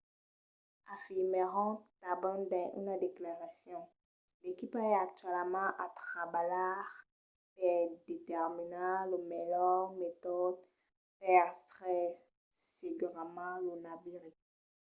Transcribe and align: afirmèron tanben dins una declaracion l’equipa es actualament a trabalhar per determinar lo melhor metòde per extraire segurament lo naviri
afirmèron 0.95 1.71
tanben 2.01 2.39
dins 2.51 2.73
una 2.79 2.95
declaracion 3.05 3.81
l’equipa 4.43 4.79
es 4.89 4.97
actualament 5.07 5.73
a 5.85 5.87
trabalhar 6.01 6.85
per 7.55 7.77
determinar 8.11 8.95
lo 9.11 9.17
melhor 9.33 9.79
metòde 10.01 10.61
per 11.19 11.35
extraire 11.53 12.15
segurament 12.77 13.57
lo 13.67 13.73
naviri 13.87 14.31